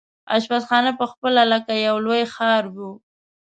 [0.35, 2.91] اشپزخانه پخپله لکه یو لوی ښار وو.